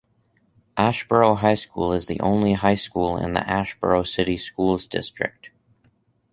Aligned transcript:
Asheboro 0.77 1.37
High 1.37 1.53
School 1.53 1.93
is 1.93 2.07
the 2.07 2.19
only 2.21 2.53
high 2.53 2.73
school 2.73 3.17
in 3.17 3.33
the 3.33 3.41
Asheboro 3.41 4.03
City 4.03 4.35
Schools 4.35 4.87
District. 4.87 5.51